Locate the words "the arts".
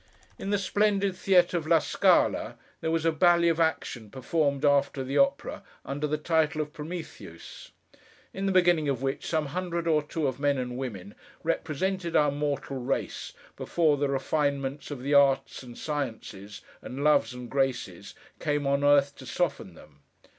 15.03-15.61